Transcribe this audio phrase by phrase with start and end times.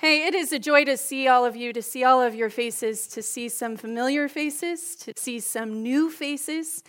[0.00, 2.50] Hey, it is a joy to see all of you, to see all of your
[2.50, 6.84] faces, to see some familiar faces, to see some new faces.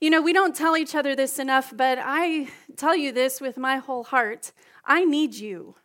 [0.00, 3.58] You know, we don't tell each other this enough, but I tell you this with
[3.58, 4.50] my whole heart.
[4.84, 5.76] I need you.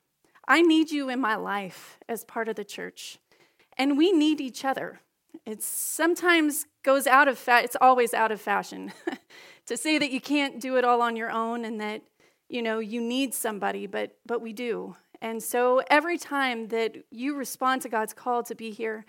[0.48, 3.20] I need you in my life as part of the church.
[3.78, 5.00] And we need each other.
[5.46, 8.94] It sometimes goes out of fa- it's always out of fashion
[9.68, 12.02] to say that you can't do it all on your own and that
[12.50, 14.96] you know you need somebody, but but we do.
[15.24, 19.06] And so every time that you respond to God's call to be here,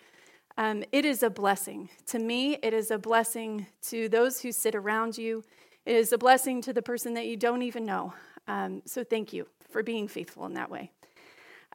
[0.56, 1.90] um, it is a blessing.
[2.06, 5.42] To me, it is a blessing to those who sit around you.
[5.84, 8.14] It is a blessing to the person that you don't even know.
[8.46, 10.92] Um, so thank you for being faithful in that way.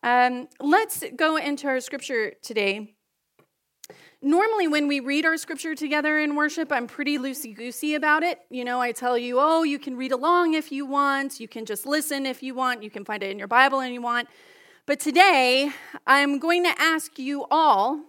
[0.04, 2.96] Um, let's go into our scripture today.
[4.22, 8.42] Normally, when we read our scripture together in worship, I'm pretty loosey goosey about it.
[8.50, 11.66] You know, I tell you, oh, you can read along if you want, you can
[11.66, 14.28] just listen if you want, you can find it in your Bible and you want.
[14.86, 15.72] But today,
[16.06, 18.02] I'm going to ask you all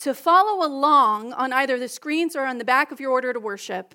[0.00, 3.40] to follow along on either the screens or on the back of your order to
[3.40, 3.94] worship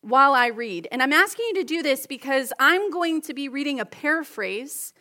[0.00, 0.88] while I read.
[0.90, 4.94] And I'm asking you to do this because I'm going to be reading a paraphrase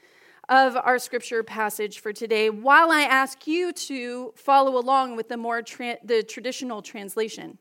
[0.50, 5.38] of our scripture passage for today while I ask you to follow along with the
[5.38, 7.60] more tra- the traditional translation.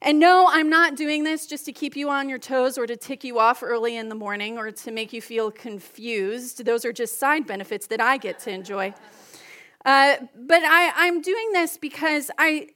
[0.00, 2.96] And no, I'm not doing this just to keep you on your toes or to
[2.96, 6.64] tick you off early in the morning or to make you feel confused.
[6.64, 8.94] Those are just side benefits that I get to enjoy.
[9.84, 12.68] Uh, but I, I'm doing this because I,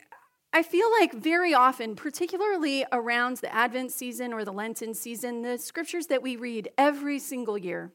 [0.53, 5.57] I feel like very often, particularly around the Advent season or the Lenten season, the
[5.57, 7.93] scriptures that we read every single year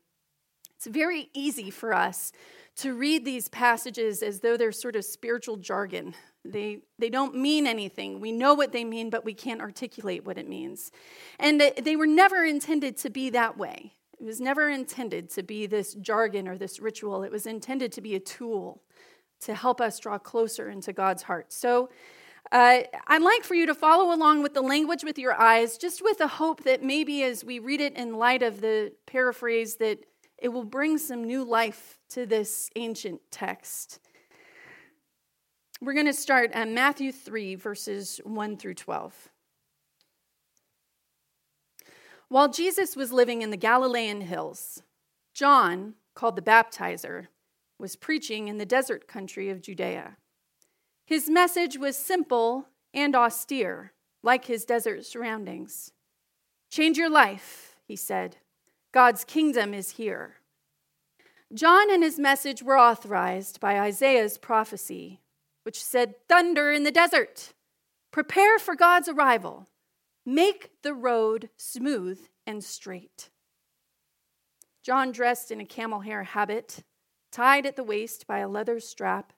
[0.77, 2.33] it's very easy for us
[2.77, 6.14] to read these passages as though they're sort of spiritual jargon.
[6.44, 8.20] They, they don't mean anything.
[8.20, 10.91] We know what they mean, but we can't articulate what it means.
[11.39, 13.95] And they were never intended to be that way.
[14.20, 17.22] It was never intended to be this jargon or this ritual.
[17.22, 18.83] It was intended to be a tool
[19.41, 21.52] to help us draw closer into God's heart.
[21.52, 21.91] So
[22.52, 26.02] uh, I'd like for you to follow along with the language with your eyes, just
[26.02, 29.98] with the hope that maybe as we read it in light of the paraphrase, that
[30.39, 34.00] it will bring some new life to this ancient text.
[35.80, 39.30] We're going to start at Matthew 3, verses 1 through 12.
[42.28, 44.83] While Jesus was living in the Galilean hills,
[45.34, 47.27] John, called the baptizer,
[47.78, 50.16] was preaching in the desert country of Judea.
[51.06, 55.92] His message was simple and austere, like his desert surroundings.
[56.70, 58.39] Change your life, he said.
[58.95, 60.37] God's kingdom is here.
[61.53, 65.21] John and his message were authorized by Isaiah's prophecy,
[65.65, 67.55] which said, Thunder in the desert,
[68.13, 69.67] prepare for God's arrival,
[70.25, 73.31] make the road smooth and straight.
[74.85, 76.85] John dressed in a camel hair habit,
[77.33, 79.33] tied at the waist by a leather strap.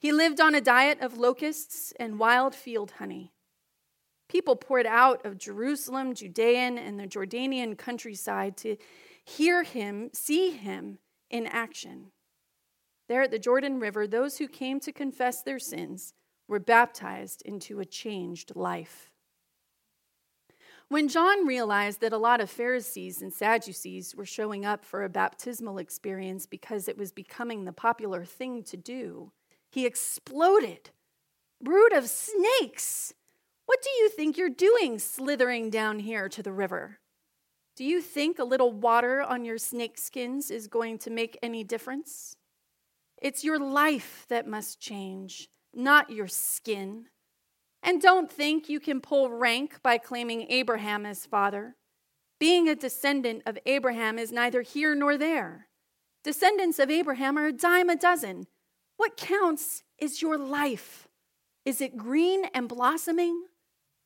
[0.00, 3.34] He lived on a diet of locusts and wild field honey.
[4.30, 8.76] People poured out of Jerusalem, Judean, and the Jordanian countryside to
[9.24, 10.98] hear him, see him
[11.30, 12.12] in action.
[13.08, 16.14] There at the Jordan River, those who came to confess their sins
[16.46, 19.10] were baptized into a changed life.
[20.88, 25.08] When John realized that a lot of Pharisees and Sadducees were showing up for a
[25.08, 29.32] baptismal experience because it was becoming the popular thing to do,
[29.72, 30.90] he exploded.
[31.60, 33.12] Brood of snakes!
[33.70, 36.98] What do you think you're doing slithering down here to the river?
[37.76, 41.62] Do you think a little water on your snake skins is going to make any
[41.62, 42.34] difference?
[43.22, 47.04] It's your life that must change, not your skin.
[47.80, 51.76] And don't think you can pull rank by claiming Abraham as father.
[52.40, 55.68] Being a descendant of Abraham is neither here nor there.
[56.24, 58.48] Descendants of Abraham are a dime a dozen.
[58.96, 61.06] What counts is your life.
[61.64, 63.44] Is it green and blossoming?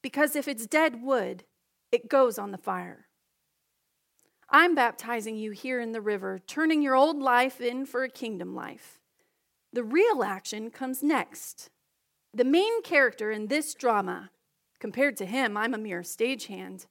[0.05, 1.45] Because if it's dead wood,
[1.91, 3.07] it goes on the fire.
[4.51, 8.55] I'm baptizing you here in the river, turning your old life in for a kingdom
[8.55, 9.01] life.
[9.73, 11.71] The real action comes next.
[12.35, 14.29] The main character in this drama,
[14.79, 16.85] compared to him, I'm a mere stagehand,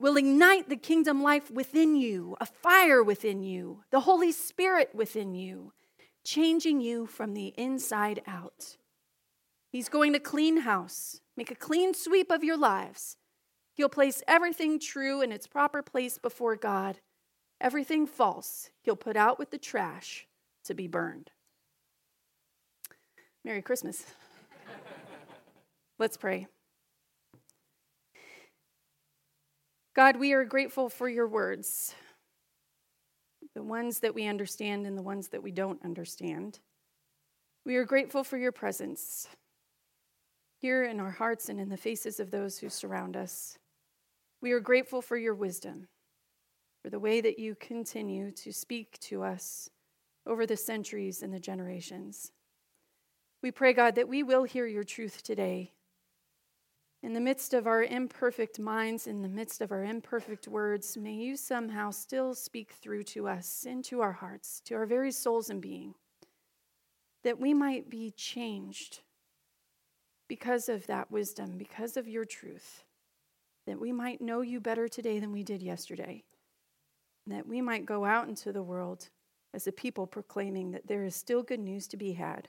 [0.00, 5.34] will ignite the kingdom life within you, a fire within you, the Holy Spirit within
[5.34, 5.74] you,
[6.24, 8.78] changing you from the inside out.
[9.70, 13.16] He's going to clean house, make a clean sweep of your lives.
[13.74, 17.00] He'll place everything true in its proper place before God.
[17.60, 20.26] Everything false, he'll put out with the trash
[20.64, 21.30] to be burned.
[23.44, 24.04] Merry Christmas.
[25.98, 26.46] Let's pray.
[29.94, 31.94] God, we are grateful for your words,
[33.54, 36.60] the ones that we understand and the ones that we don't understand.
[37.66, 39.28] We are grateful for your presence
[40.60, 43.58] here in our hearts and in the faces of those who surround us.
[44.40, 45.88] We are grateful for your wisdom,
[46.82, 49.70] for the way that you continue to speak to us
[50.26, 52.32] over the centuries and the generations.
[53.42, 55.72] We pray, God, that we will hear your truth today.
[57.04, 61.14] In the midst of our imperfect minds, in the midst of our imperfect words, may
[61.14, 65.62] you somehow still speak through to us, into our hearts, to our very souls and
[65.62, 65.94] being,
[67.22, 69.02] that we might be changed
[70.28, 72.84] because of that wisdom, because of your truth,
[73.66, 76.22] that we might know you better today than we did yesterday,
[77.26, 79.08] that we might go out into the world
[79.54, 82.48] as a people proclaiming that there is still good news to be had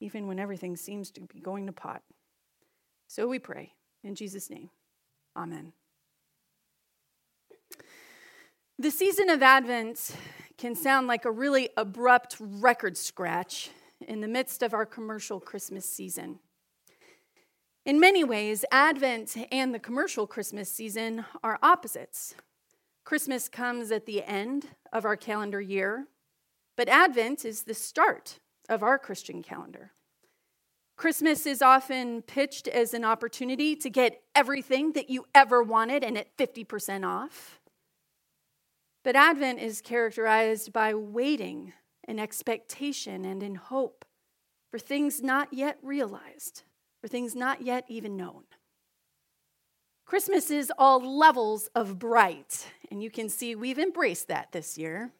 [0.00, 2.02] even when everything seems to be going to pot.
[3.06, 3.74] So we pray.
[4.02, 4.70] In Jesus' name,
[5.36, 5.74] amen.
[8.78, 10.16] The season of Advent
[10.56, 13.70] can sound like a really abrupt record scratch
[14.08, 16.38] in the midst of our commercial Christmas season.
[17.86, 22.34] In many ways, Advent and the commercial Christmas season are opposites.
[23.04, 26.06] Christmas comes at the end of our calendar year,
[26.76, 28.38] but Advent is the start
[28.68, 29.92] of our Christian calendar.
[30.96, 36.18] Christmas is often pitched as an opportunity to get everything that you ever wanted and
[36.18, 37.60] at 50% off.
[39.02, 41.72] But Advent is characterized by waiting
[42.06, 44.04] in expectation and in hope
[44.70, 46.64] for things not yet realized,
[47.00, 48.44] for things not yet even known.
[50.04, 55.12] Christmas is all levels of bright, and you can see we've embraced that this year.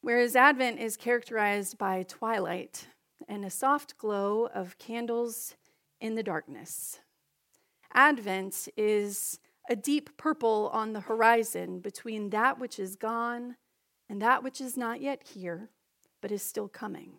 [0.00, 2.88] Whereas Advent is characterized by twilight
[3.28, 5.56] and a soft glow of candles
[6.00, 7.00] in the darkness.
[7.92, 9.38] Advent is
[9.68, 13.56] a deep purple on the horizon between that which is gone
[14.08, 15.70] and that which is not yet here,
[16.20, 17.14] but is still coming.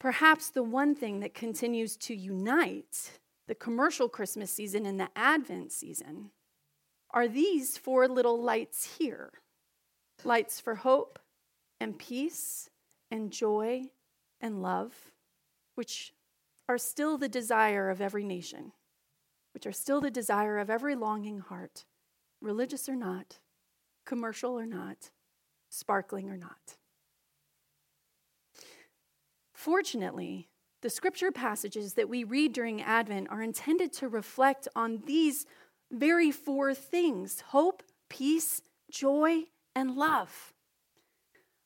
[0.00, 5.72] Perhaps the one thing that continues to unite the commercial Christmas season and the Advent
[5.72, 6.30] season
[7.10, 9.30] are these four little lights here
[10.24, 11.18] lights for hope
[11.80, 12.70] and peace
[13.10, 13.84] and joy
[14.40, 14.94] and love,
[15.74, 16.12] which
[16.68, 18.72] are still the desire of every nation,
[19.52, 21.84] which are still the desire of every longing heart,
[22.40, 23.38] religious or not,
[24.06, 25.10] commercial or not,
[25.68, 26.76] sparkling or not.
[29.60, 30.48] Fortunately,
[30.80, 35.44] the scripture passages that we read during Advent are intended to reflect on these
[35.92, 39.42] very four things hope, peace, joy,
[39.76, 40.54] and love.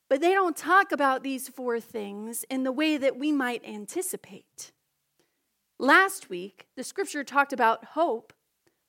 [0.09, 4.73] But they don't talk about these four things in the way that we might anticipate.
[5.79, 8.33] Last week, the scripture talked about hope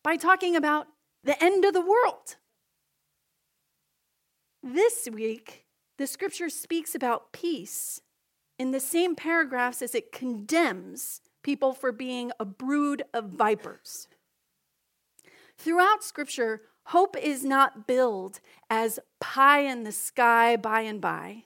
[0.03, 0.89] by talking about
[1.23, 2.39] the end of the world.
[4.65, 5.65] This week,
[5.97, 8.01] the scripture speaks about peace
[8.59, 14.09] in the same paragraphs as it condemns people for being a brood of vipers.
[15.59, 18.39] Throughout scripture, Hope is not billed
[18.71, 21.43] as pie in the sky by and by.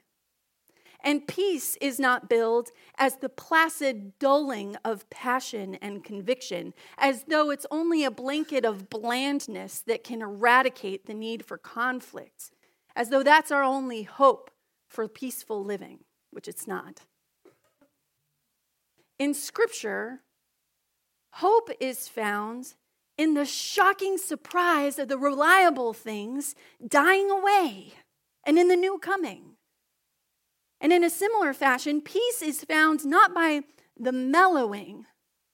[1.03, 2.69] And peace is not billed
[2.99, 8.91] as the placid dulling of passion and conviction, as though it's only a blanket of
[8.91, 12.51] blandness that can eradicate the need for conflict,
[12.95, 14.51] as though that's our only hope
[14.89, 17.01] for peaceful living, which it's not.
[19.19, 20.21] In Scripture,
[21.35, 22.75] hope is found
[23.19, 26.55] in the shocking surprise of the reliable things
[26.87, 27.93] dying away
[28.45, 29.57] and in the new coming.
[30.81, 33.61] And in a similar fashion, peace is found not by
[33.99, 35.05] the mellowing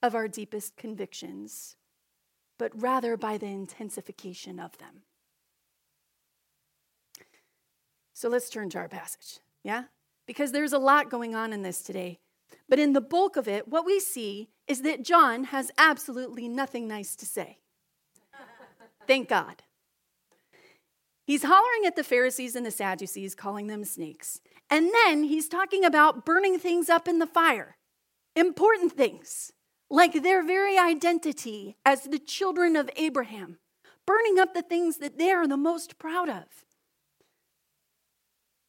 [0.00, 1.74] of our deepest convictions,
[2.58, 5.02] but rather by the intensification of them.
[8.12, 9.84] So let's turn to our passage, yeah?
[10.26, 12.18] Because there's a lot going on in this today.
[12.68, 16.88] But in the bulk of it, what we see is that John has absolutely nothing
[16.88, 17.58] nice to say.
[19.06, 19.62] Thank God.
[21.24, 24.40] He's hollering at the Pharisees and the Sadducees, calling them snakes.
[24.70, 27.76] And then he's talking about burning things up in the fire,
[28.34, 29.52] important things,
[29.88, 33.58] like their very identity as the children of Abraham,
[34.06, 36.65] burning up the things that they are the most proud of.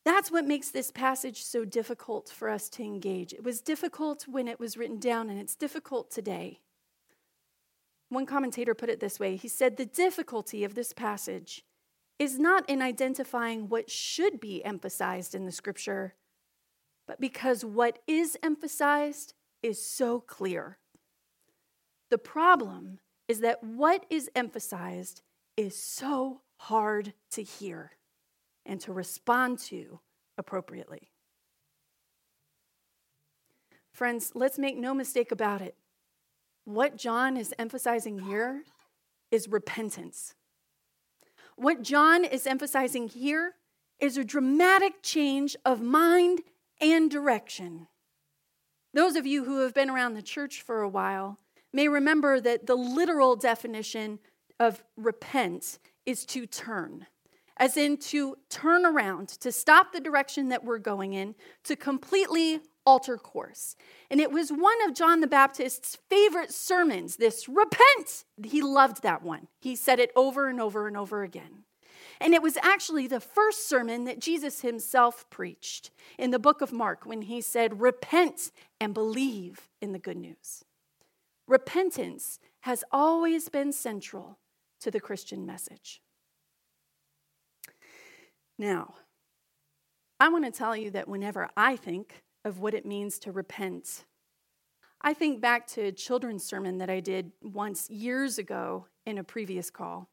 [0.08, 3.34] That's what makes this passage so difficult for us to engage.
[3.34, 6.62] It was difficult when it was written down, and it's difficult today.
[8.08, 11.66] One commentator put it this way he said, The difficulty of this passage
[12.20, 16.16] is not in identifying what should be emphasized in the scripture,
[17.06, 20.78] but because what is emphasized is so clear.
[22.12, 25.22] The problem is that what is emphasized
[25.58, 27.97] is so hard to hear
[28.68, 30.00] and to respond to
[30.38, 31.10] appropriately.
[33.92, 35.76] Friends, let's make no mistake about it.
[36.66, 38.64] What John is emphasizing here
[39.32, 40.36] is repentance.
[41.56, 43.56] What John is emphasizing here
[44.00, 46.42] is a dramatic change of mind
[46.80, 47.88] and direction.
[48.94, 51.40] Those of you who have been around the church for a while
[51.74, 54.20] may remember that the literal definition
[54.60, 57.08] of repent is to turn,
[57.58, 62.62] as in to turn around, to stop the direction that we're going in, to completely
[62.86, 63.76] alter course.
[64.10, 68.24] And it was one of John the Baptist's favorite sermons, this repent.
[68.44, 69.48] He loved that one.
[69.60, 71.66] He said it over and over and over again.
[72.20, 76.72] And it was actually the first sermon that Jesus himself preached in the book of
[76.72, 80.64] Mark when he said, Repent and believe in the good news.
[81.48, 84.40] Repentance has always been central
[84.80, 86.02] to the Christian message.
[88.58, 88.96] Now,
[90.20, 94.06] I want to tell you that whenever I think of what it means to repent,
[95.02, 99.24] I think back to a children's sermon that I did once years ago in a
[99.24, 100.10] previous call.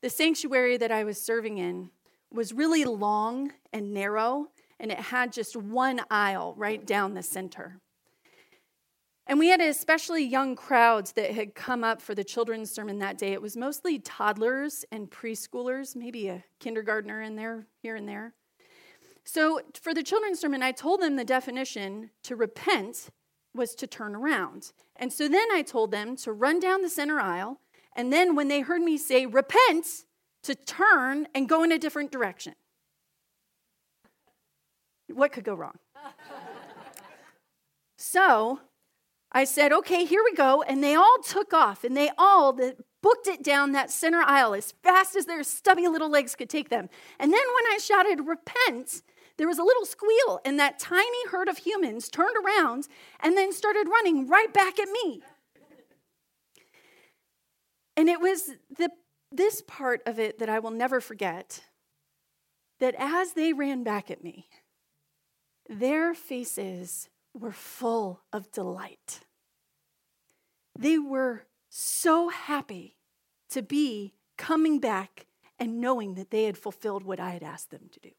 [0.00, 1.90] The sanctuary that I was serving in
[2.32, 4.48] was really long and narrow,
[4.78, 7.80] and it had just one aisle right down the center.
[9.30, 13.16] And we had especially young crowds that had come up for the children's sermon that
[13.16, 13.32] day.
[13.32, 18.34] It was mostly toddlers and preschoolers, maybe a kindergartner in there, here and there.
[19.22, 23.10] So for the children's sermon, I told them the definition to repent
[23.54, 24.72] was to turn around.
[24.96, 27.60] And so then I told them to run down the center aisle
[27.94, 29.86] and then when they heard me say repent,
[30.42, 32.54] to turn and go in a different direction.
[35.06, 35.78] What could go wrong?
[37.96, 38.58] so
[39.32, 40.62] I said, okay, here we go.
[40.62, 44.72] And they all took off and they all booked it down that center aisle as
[44.82, 46.88] fast as their stubby little legs could take them.
[47.18, 49.02] And then when I shouted, repent,
[49.36, 52.88] there was a little squeal, and that tiny herd of humans turned around
[53.20, 55.22] and then started running right back at me.
[57.96, 58.90] And it was the,
[59.32, 61.64] this part of it that I will never forget
[62.80, 64.46] that as they ran back at me,
[65.68, 69.20] their faces were full of delight.
[70.78, 72.96] They were so happy
[73.50, 75.26] to be coming back
[75.58, 78.10] and knowing that they had fulfilled what I had asked them to do.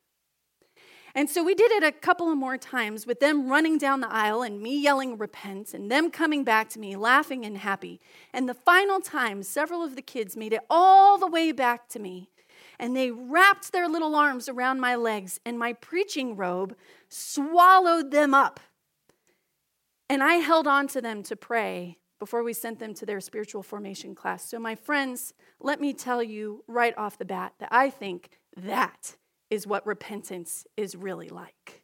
[1.14, 4.12] And so we did it a couple of more times with them running down the
[4.12, 8.00] aisle and me yelling repent and them coming back to me laughing and happy.
[8.32, 12.00] And the final time, several of the kids made it all the way back to
[12.00, 12.30] me
[12.82, 16.76] and they wrapped their little arms around my legs and my preaching robe
[17.10, 18.60] swallowed them up.
[20.12, 23.64] And I held on to them to pray before we sent them to their spiritual
[23.64, 24.44] formation class.
[24.44, 29.16] So, my friends, let me tell you right off the bat that I think that
[29.50, 31.84] is what repentance is really like.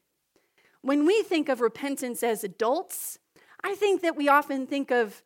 [0.81, 3.17] When we think of repentance as adults,
[3.63, 5.23] I think that we often think of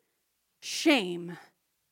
[0.60, 1.38] shame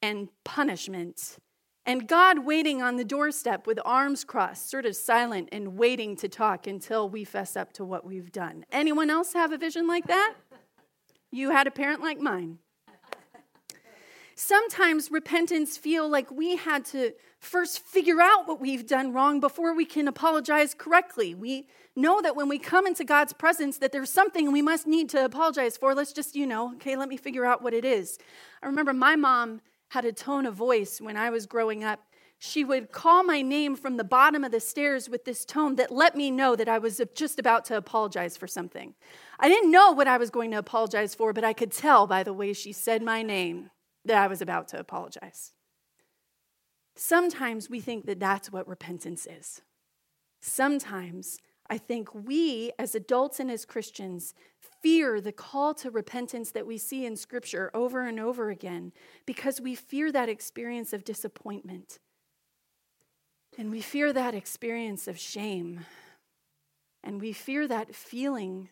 [0.00, 1.38] and punishment
[1.86, 6.28] and God waiting on the doorstep with arms crossed, sort of silent and waiting to
[6.28, 8.64] talk until we fess up to what we've done.
[8.70, 10.34] Anyone else have a vision like that?
[11.30, 12.58] You had a parent like mine.
[14.34, 19.74] Sometimes repentance feel like we had to first figure out what we've done wrong before
[19.74, 21.34] we can apologize correctly.
[21.34, 25.10] We know that when we come into God's presence that there's something we must need
[25.10, 25.94] to apologize for.
[25.94, 28.18] Let's just, you know, okay, let me figure out what it is.
[28.62, 29.60] I remember my mom
[29.90, 32.00] had a tone of voice when I was growing up.
[32.42, 35.92] She would call my name from the bottom of the stairs with this tone that
[35.92, 38.94] let me know that I was just about to apologize for something.
[39.38, 42.22] I didn't know what I was going to apologize for, but I could tell by
[42.22, 43.68] the way she said my name
[44.06, 45.52] that I was about to apologize.
[46.96, 49.60] Sometimes we think that that's what repentance is.
[50.40, 54.32] Sometimes I think we, as adults and as Christians,
[54.82, 58.92] fear the call to repentance that we see in Scripture over and over again
[59.26, 61.98] because we fear that experience of disappointment.
[63.60, 65.84] And we fear that experience of shame.
[67.04, 68.70] And we fear that feeling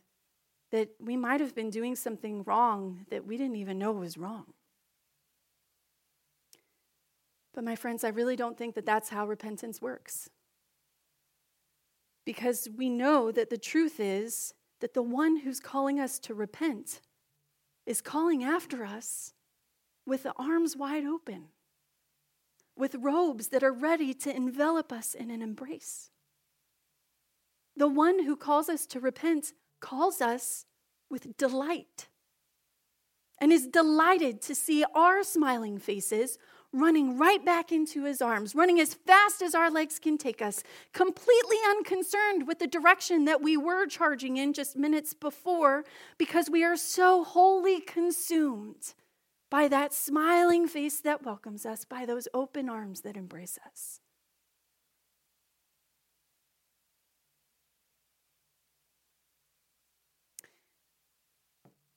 [0.72, 4.46] that we might have been doing something wrong that we didn't even know was wrong.
[7.52, 10.30] But, my friends, I really don't think that that's how repentance works.
[12.24, 17.02] Because we know that the truth is that the one who's calling us to repent
[17.84, 19.34] is calling after us
[20.06, 21.48] with the arms wide open,
[22.78, 26.10] with robes that are ready to envelop us in an embrace.
[27.76, 30.66] The one who calls us to repent calls us
[31.10, 32.08] with delight
[33.40, 36.38] and is delighted to see our smiling faces
[36.72, 40.62] running right back into his arms, running as fast as our legs can take us,
[40.92, 45.84] completely unconcerned with the direction that we were charging in just minutes before,
[46.18, 48.94] because we are so wholly consumed
[49.50, 54.00] by that smiling face that welcomes us, by those open arms that embrace us.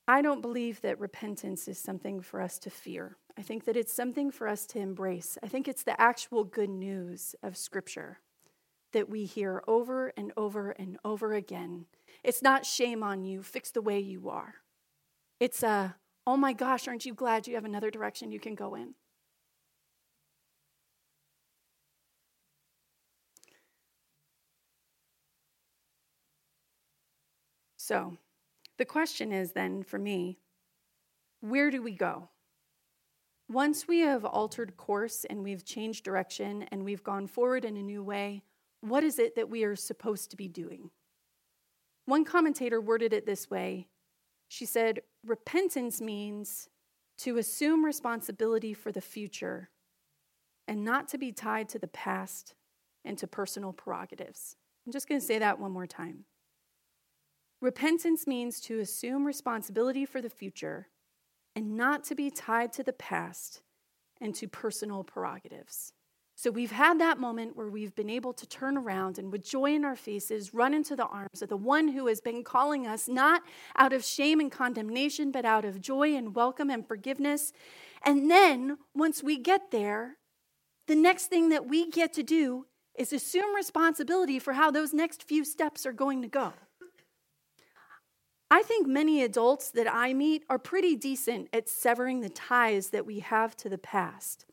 [0.07, 3.17] I don't believe that repentance is something for us to fear.
[3.37, 5.37] I think that it's something for us to embrace.
[5.41, 8.19] I think it's the actual good news of Scripture
[8.91, 11.85] that we hear over and over and over again.
[12.23, 14.55] It's not shame on you, fix the way you are.
[15.39, 15.95] It's a,
[16.31, 18.93] oh my gosh, aren't you glad you have another direction you can go in?
[27.75, 28.15] So,
[28.77, 30.37] the question is then for me
[31.41, 32.29] where do we go?
[33.49, 37.83] Once we have altered course and we've changed direction and we've gone forward in a
[37.83, 38.41] new way,
[38.79, 40.91] what is it that we are supposed to be doing?
[42.05, 43.89] One commentator worded it this way
[44.51, 46.67] She said, Repentance means
[47.19, 49.69] to assume responsibility for the future
[50.67, 52.53] and not to be tied to the past
[53.05, 54.57] and to personal prerogatives.
[54.85, 56.25] I'm just going to say that one more time.
[57.61, 60.89] Repentance means to assume responsibility for the future
[61.55, 63.61] and not to be tied to the past
[64.19, 65.93] and to personal prerogatives.
[66.41, 69.75] So we've had that moment where we've been able to turn around and with joy
[69.75, 73.07] in our faces run into the arms of the one who has been calling us
[73.07, 73.43] not
[73.75, 77.53] out of shame and condemnation, but out of joy and welcome and forgiveness.
[78.03, 80.17] And then once we get there,
[80.87, 82.65] the next thing that we get to do
[82.97, 86.53] is assume responsibility for how those next few steps are going to go.
[88.49, 93.05] I think many adults that I meet are pretty decent at severing the ties that
[93.05, 94.47] we have to the past.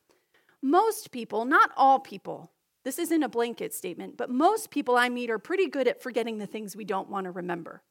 [0.62, 2.50] Most people, not all people,
[2.84, 6.38] this isn't a blanket statement, but most people I meet are pretty good at forgetting
[6.38, 7.82] the things we don't want to remember.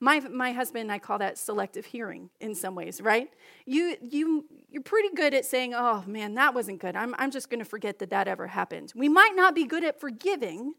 [0.00, 3.30] My, my husband and I call that selective hearing in some ways, right?
[3.64, 6.96] You, you, you're pretty good at saying, oh man, that wasn't good.
[6.96, 8.92] I'm, I'm just going to forget that that ever happened.
[8.94, 10.74] We might not be good at forgiving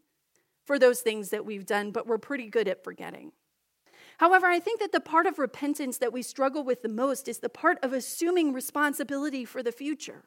[0.64, 3.32] for those things that we've done, but we're pretty good at forgetting.
[4.18, 7.38] However, I think that the part of repentance that we struggle with the most is
[7.38, 10.24] the part of assuming responsibility for the future,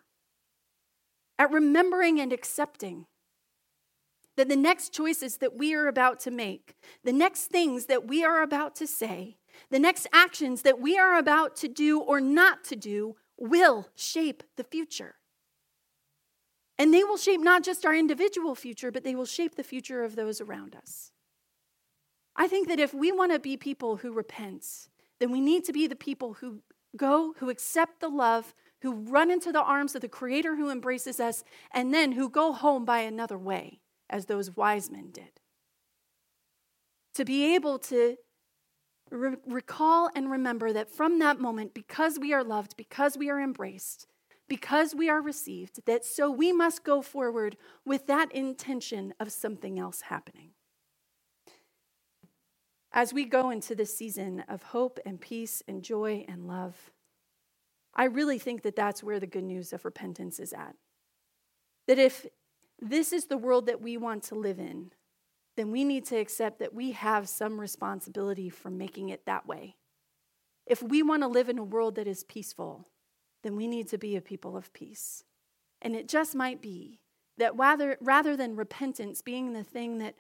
[1.40, 3.08] at remembering and accepting
[4.36, 8.24] that the next choices that we are about to make, the next things that we
[8.24, 9.38] are about to say,
[9.72, 14.44] the next actions that we are about to do or not to do will shape
[14.58, 15.16] the future.
[16.78, 20.04] And they will shape not just our individual future, but they will shape the future
[20.04, 21.12] of those around us.
[22.36, 24.66] I think that if we want to be people who repent,
[25.20, 26.62] then we need to be the people who
[26.96, 31.20] go, who accept the love, who run into the arms of the Creator who embraces
[31.20, 35.40] us, and then who go home by another way, as those wise men did.
[37.16, 38.16] To be able to
[39.12, 43.42] re- recall and remember that from that moment, because we are loved, because we are
[43.42, 44.08] embraced,
[44.48, 49.78] because we are received, that so we must go forward with that intention of something
[49.80, 50.52] else happening.
[52.92, 56.92] As we go into this season of hope and peace and joy and love,
[57.96, 60.76] I really think that that's where the good news of repentance is at.
[61.88, 62.26] That if
[62.80, 64.92] this is the world that we want to live in,
[65.58, 69.76] then we need to accept that we have some responsibility for making it that way.
[70.66, 72.88] If we want to live in a world that is peaceful,
[73.44, 75.24] then we need to be a people of peace.
[75.82, 77.00] And it just might be
[77.38, 80.16] that rather, rather than repentance being the thing that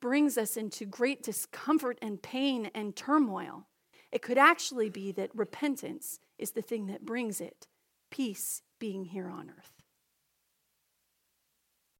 [0.00, 3.66] brings us into great discomfort and pain and turmoil.
[4.12, 7.68] It could actually be that repentance is the thing that brings it,
[8.10, 9.79] peace being here on earth.